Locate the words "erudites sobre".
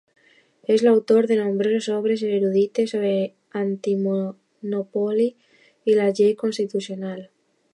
2.37-3.11